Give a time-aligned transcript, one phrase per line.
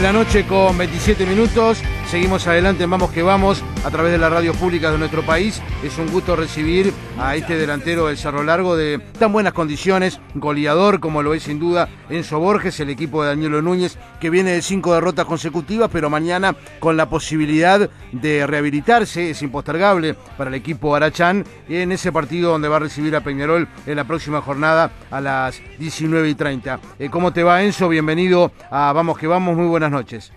[0.00, 1.82] de la noche con 27 minutos.
[2.10, 5.62] Seguimos adelante, vamos que vamos, a través de las radios públicas de nuestro país.
[5.84, 10.98] Es un gusto recibir a este delantero del Cerro Largo de tan buenas condiciones, goleador
[10.98, 14.62] como lo es sin duda Enzo Borges, el equipo de Danielo Núñez, que viene de
[14.62, 20.96] cinco derrotas consecutivas, pero mañana con la posibilidad de rehabilitarse, es impostergable para el equipo
[20.96, 25.20] Arachán, en ese partido donde va a recibir a Peñarol en la próxima jornada a
[25.20, 26.80] las 19 y 30.
[26.98, 27.88] Eh, ¿Cómo te va Enzo?
[27.88, 30.32] Bienvenido a Vamos que Vamos, muy buenas noches.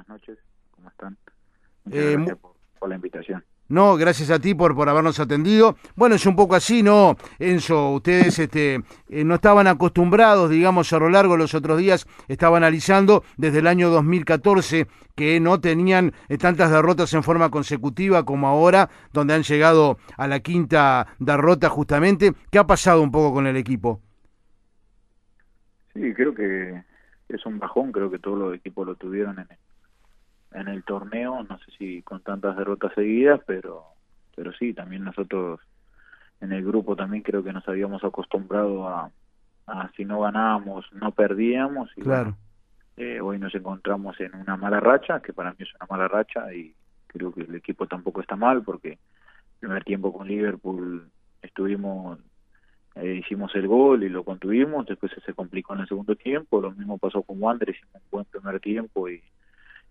[0.00, 0.38] Buenas noches,
[0.70, 1.16] ¿cómo están?
[1.84, 2.38] Muchas eh, gracias
[2.78, 3.44] por, la invitación.
[3.68, 5.76] No, gracias a ti por, por habernos atendido.
[5.94, 7.16] Bueno, es un poco así, ¿no?
[7.38, 12.56] Enzo, ustedes este, eh, no estaban acostumbrados, digamos, a lo largo los otros días, estaba
[12.56, 18.48] analizando desde el año 2014 que no tenían eh, tantas derrotas en forma consecutiva como
[18.48, 22.32] ahora, donde han llegado a la quinta derrota justamente.
[22.50, 24.00] ¿Qué ha pasado un poco con el equipo?
[25.92, 26.82] Sí, creo que
[27.28, 29.58] es un bajón, creo que todos los equipos lo tuvieron en el,
[30.52, 33.84] en el torneo, no sé si con tantas derrotas seguidas, pero
[34.34, 35.60] pero sí, también nosotros
[36.40, 39.10] en el grupo también creo que nos habíamos acostumbrado a,
[39.66, 41.90] a si no ganábamos, no perdíamos.
[41.96, 42.36] Y claro.
[42.96, 46.52] eh, hoy nos encontramos en una mala racha, que para mí es una mala racha
[46.54, 46.74] y
[47.06, 48.98] creo que el equipo tampoco está mal porque el
[49.60, 51.10] primer tiempo con Liverpool
[51.42, 52.18] estuvimos
[52.94, 56.72] eh, hicimos el gol y lo contuvimos, después se complicó en el segundo tiempo, lo
[56.72, 59.22] mismo pasó con Wander, hicimos un buen primer tiempo y,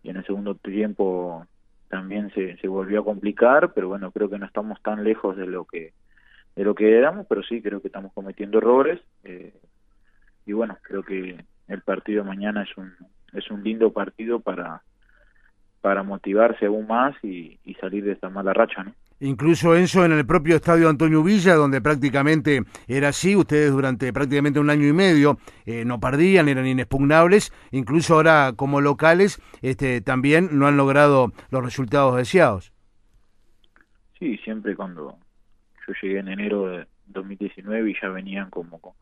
[0.04, 1.46] en el segundo tiempo
[1.90, 5.48] también se, se volvió a complicar, pero bueno, creo que no estamos tan lejos de
[5.48, 5.94] lo que
[6.56, 9.54] de lo que éramos, pero sí creo que estamos cometiendo errores eh,
[10.46, 12.94] y bueno, creo que el partido de mañana es un
[13.34, 14.82] es un lindo partido para
[15.82, 18.94] para motivarse aún más y, y salir de esta mala racha, ¿no?
[19.22, 24.62] Incluso Enzo en el propio estadio Antonio Villa, donde prácticamente era así, ustedes durante prácticamente
[24.62, 30.50] un año y medio eh, no perdían, eran inexpugnables, incluso ahora como locales este, también
[30.54, 32.72] no han logrado los resultados deseados.
[34.18, 35.18] Sí, siempre cuando
[35.86, 38.96] yo llegué en enero de 2019 y ya venían como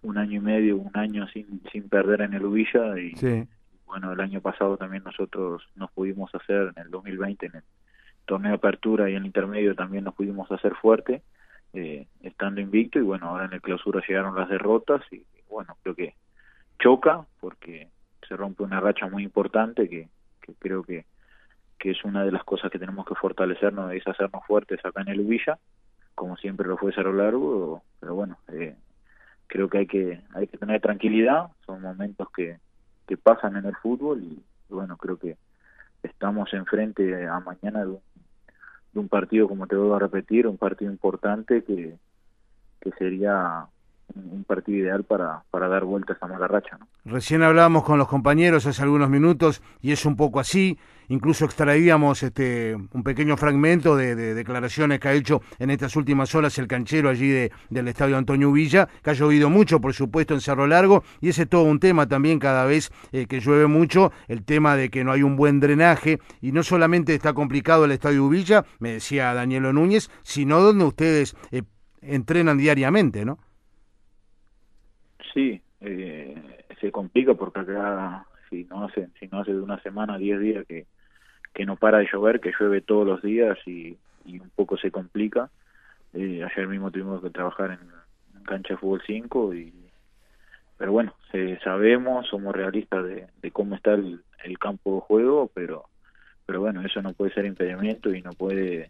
[0.00, 3.14] un año y medio, un año sin, sin perder en el Uvilla y
[3.86, 7.62] bueno, el año pasado también nosotros nos pudimos hacer en el 2020 en el
[8.26, 11.22] torneo de apertura y en el intermedio también nos pudimos hacer fuerte,
[11.72, 15.94] eh, estando invicto, y bueno, ahora en el clausura llegaron las derrotas, y bueno, creo
[15.94, 16.14] que
[16.80, 17.88] choca, porque
[18.28, 20.08] se rompe una racha muy importante que,
[20.58, 21.06] creo que,
[21.78, 25.08] que es una de las cosas que tenemos que fortalecernos, es hacernos fuertes acá en
[25.08, 25.58] el Ubilla,
[26.14, 28.74] como siempre lo fue Cerro Largo, pero bueno, eh,
[29.46, 32.58] creo que hay que hay que tener tranquilidad, son momentos que,
[33.06, 35.36] que pasan en el fútbol y, bueno, creo que
[36.02, 38.00] estamos enfrente a mañana de un
[38.98, 41.98] un partido, como te vuelvo a repetir, un partido importante que,
[42.80, 43.66] que sería
[44.14, 46.78] un partido ideal para, para dar vuelta a esa mala racha.
[46.78, 46.86] ¿no?
[47.04, 50.78] Recién hablábamos con los compañeros hace algunos minutos y es un poco así.
[51.08, 56.58] Incluso extraíamos este, un pequeño fragmento de, declaraciones que ha hecho en estas últimas horas
[56.58, 60.40] el canchero allí de, del estadio Antonio Villa, que ha llovido mucho, por supuesto, en
[60.40, 64.10] Cerro Largo, y ese es todo un tema también cada vez eh, que llueve mucho,
[64.26, 67.92] el tema de que no hay un buen drenaje, y no solamente está complicado el
[67.92, 71.62] estadio Villa, me decía Danielo Núñez, sino donde ustedes eh,
[72.02, 73.38] entrenan diariamente, ¿no?
[75.36, 76.34] Sí, eh,
[76.80, 80.64] se complica porque acá si no hace si no hace de una semana, diez días
[80.66, 80.86] que,
[81.52, 85.50] que no para de llover, que llueve todos los días y, un poco se complica.
[86.14, 89.74] Eh, ayer mismo tuvimos que trabajar en, cancha de fútbol 5 y
[90.78, 95.50] pero bueno, se, sabemos, somos realistas de, de cómo está el, el, campo de juego,
[95.52, 95.84] pero
[96.46, 98.88] pero bueno, eso no puede ser impedimento y no puede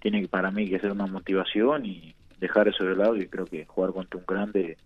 [0.00, 3.66] tiene para mí que ser una motivación y dejar eso de lado y creo que
[3.66, 4.78] jugar contra un grande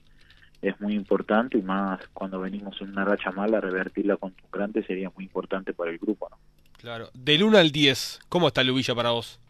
[0.62, 4.82] es muy importante y más cuando venimos en una racha mala, revertirla con tu grande
[4.84, 6.36] sería muy importante para el grupo, ¿no?
[6.78, 7.08] Claro.
[7.14, 9.40] Del 1 al 10, ¿cómo está Lubilla para vos?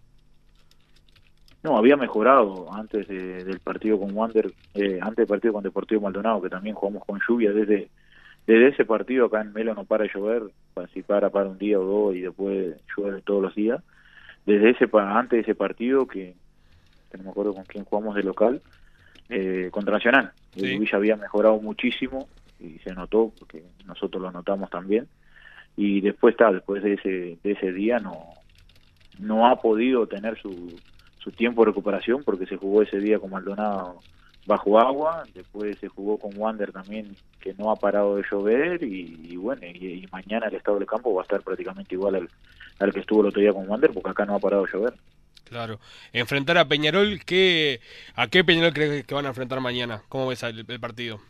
[1.62, 6.40] No, había mejorado antes del partido con Wander, eh, antes del partido con Deportivo Maldonado,
[6.40, 7.52] que también jugamos con lluvia.
[7.52, 7.88] Desde,
[8.46, 10.44] desde ese partido acá en Melo no para de llover,
[10.94, 13.82] si para para un día o dos y después llueve todos los días.
[14.44, 16.36] Desde ese antes de ese partido, que,
[17.10, 18.62] que no me acuerdo con quién jugamos de local,
[19.28, 20.32] eh, contra Nacional.
[20.54, 20.78] Sí.
[20.78, 22.28] Villa había mejorado muchísimo
[22.60, 25.06] y se notó porque nosotros lo notamos también.
[25.76, 28.30] Y después está, después de ese, de ese día no,
[29.18, 30.74] no ha podido tener su,
[31.18, 34.00] su tiempo de recuperación porque se jugó ese día con Maldonado
[34.46, 39.36] bajo agua, después se jugó con Wander también que no ha parado de llover y,
[39.36, 42.28] bueno, y, mañana el estado del campo va a estar prácticamente igual al,
[42.78, 44.94] al que estuvo el otro día con Wander porque acá no ha parado de llover.
[45.48, 45.78] Claro.
[46.12, 47.80] Enfrentar a Peñarol, ¿qué,
[48.16, 50.02] ¿a qué Peñarol crees que van a enfrentar mañana?
[50.08, 51.20] ¿Cómo ves el, partido?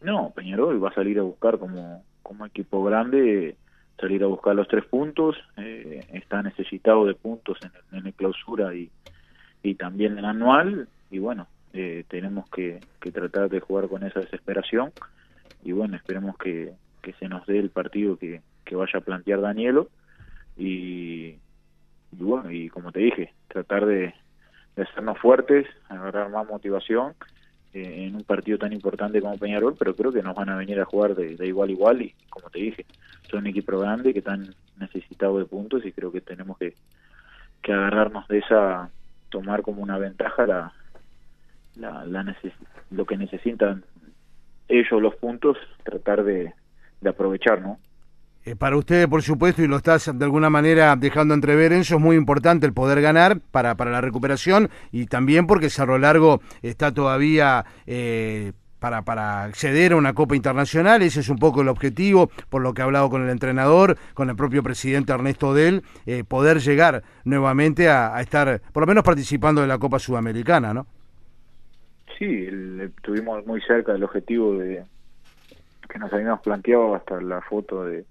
[0.00, 3.56] No, Peñarol va a salir a buscar como, como equipo grande,
[4.00, 8.74] salir a buscar los tres puntos, eh, está necesitado de puntos en el, en clausura
[8.74, 8.90] y,
[9.62, 14.02] y también en el anual, y bueno, eh, tenemos que, que, tratar de jugar con
[14.02, 14.92] esa desesperación,
[15.62, 19.40] y bueno, esperemos que, que se nos dé el partido que, que vaya a plantear
[19.40, 19.88] Danielo,
[20.56, 21.36] y,
[22.12, 24.14] y bueno, y como te dije, tratar de,
[24.76, 27.14] de hacernos fuertes, agarrar más motivación
[27.72, 30.80] eh, en un partido tan importante como Peñarol, pero creo que nos van a venir
[30.80, 32.84] a jugar de, igual a igual y como te dije,
[33.30, 36.74] son un equipo grande que están necesitados de puntos y creo que tenemos que,
[37.62, 38.90] que agarrarnos de esa,
[39.28, 40.72] tomar como una ventaja la,
[41.76, 42.36] la, la
[42.90, 43.84] lo que necesitan
[44.68, 46.52] ellos los puntos, tratar de,
[47.00, 47.78] de aprovechar, ¿no?
[48.44, 52.00] Eh, para ustedes, por supuesto, y lo estás de alguna manera dejando entrever, eso es
[52.00, 56.92] muy importante el poder ganar para, para la recuperación y también porque Cerro Largo está
[56.94, 61.02] todavía eh, para, para acceder a una Copa Internacional.
[61.02, 64.30] Ese es un poco el objetivo, por lo que he hablado con el entrenador, con
[64.30, 69.60] el propio presidente Ernesto Del, eh, poder llegar nuevamente a, estar, por lo menos participando
[69.60, 70.86] de la Copa Sudamericana, ¿no?
[72.18, 72.48] Sí,
[72.80, 74.82] estuvimos muy cerca del objetivo de
[75.88, 78.04] que nos habíamos planteado hasta la foto de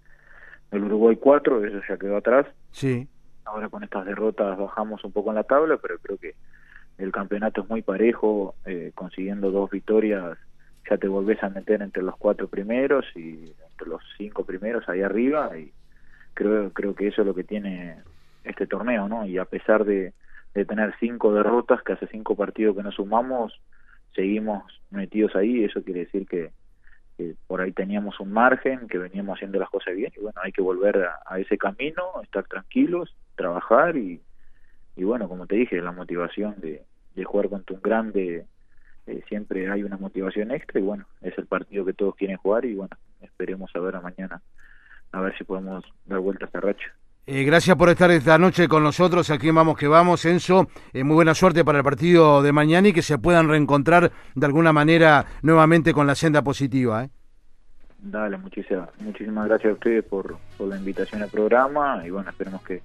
[0.72, 2.48] el Uruguay 4, eso ya quedó atrás.
[2.72, 3.08] Sí.
[3.46, 6.36] Ahora con estas derrotas bajamos un poco en la tabla, pero creo que
[6.98, 10.38] el campeonato es muy parejo, eh, consiguiendo dos victorias
[10.90, 15.02] ya te volvés a meter entre los cuatro primeros y entre los cinco primeros ahí
[15.02, 15.72] arriba y
[16.34, 17.98] creo creo que eso es lo que tiene
[18.44, 19.26] este torneo, ¿no?
[19.26, 20.14] Y a pesar de,
[20.54, 23.60] de tener cinco derrotas, que hace cinco partidos que nos sumamos,
[24.16, 26.52] seguimos metidos ahí, eso quiere decir que,
[27.48, 30.62] por ahí teníamos un margen, que veníamos haciendo las cosas bien y bueno, hay que
[30.62, 34.22] volver a, ese camino, estar tranquilos, trabajar y,
[34.96, 36.84] y bueno, como te dije, la motivación de,
[37.16, 38.46] de jugar contra un grande
[39.08, 42.66] eh, siempre hay una motivación extra y bueno, es el partido que todos quieren jugar
[42.66, 44.42] y bueno, esperemos a ver a mañana
[45.12, 46.94] a ver si podemos dar vuelta a esta racha.
[47.32, 50.68] Eh, gracias por estar esta noche con nosotros aquí Vamos que Vamos, Enzo.
[50.92, 54.46] Eh, muy buena suerte para el partido de mañana y que se puedan reencontrar de
[54.48, 57.04] alguna manera nuevamente con la senda positiva.
[57.04, 57.10] ¿eh?
[58.00, 62.82] Dale, muchísimas, muchísimas gracias a ustedes por, la invitación al programa y bueno, esperemos que,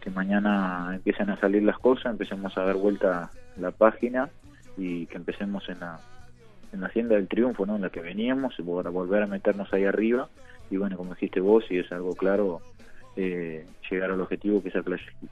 [0.00, 4.30] que mañana empiecen a salir las cosas, empecemos a dar vuelta la página
[4.78, 6.00] y que empecemos en la,
[6.72, 7.76] en la hacienda del triunfo, ¿no?
[7.76, 10.30] En la que veníamos, para volver a meternos ahí arriba
[10.70, 12.62] y bueno, como dijiste vos, y es algo claro,
[13.16, 14.74] eh, llegar al objetivo que es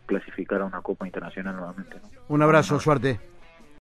[0.06, 1.96] clasificar a una Copa Internacional nuevamente.
[2.28, 3.18] Un abrazo, suerte.